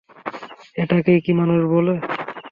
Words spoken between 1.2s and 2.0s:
কি মানুষ বলে।